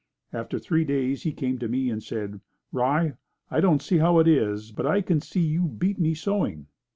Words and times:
After 0.33 0.57
three 0.57 0.83
days 0.83 1.21
he 1.21 1.31
came 1.31 1.59
to 1.59 1.67
me 1.67 1.91
and 1.91 2.01
said, 2.01 2.41
"Rye, 2.71 3.13
I 3.51 3.59
don't 3.59 3.83
see 3.83 3.97
how 3.99 4.17
it 4.17 4.27
is, 4.27 4.71
but 4.71 4.87
I 4.87 5.01
can 5.03 5.21
see 5.21 5.41
you 5.45 5.67
beat 5.67 5.99
me 5.99 6.15
sowing." 6.15 6.65